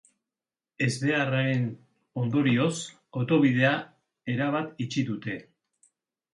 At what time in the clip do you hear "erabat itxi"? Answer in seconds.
4.37-5.09